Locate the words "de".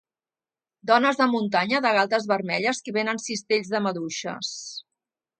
1.17-1.25, 1.85-1.91, 3.75-3.83